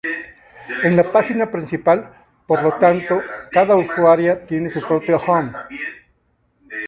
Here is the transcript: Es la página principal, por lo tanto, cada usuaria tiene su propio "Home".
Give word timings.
Es 0.83 0.91
la 0.93 1.11
página 1.11 1.51
principal, 1.51 2.11
por 2.47 2.63
lo 2.63 2.73
tanto, 2.79 3.21
cada 3.51 3.75
usuaria 3.75 4.47
tiene 4.47 4.71
su 4.71 4.81
propio 4.81 5.17
"Home". 5.17 5.51